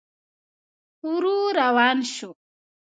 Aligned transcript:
ورو 1.09 1.37
روان 1.59 1.97
شو. 2.13 2.29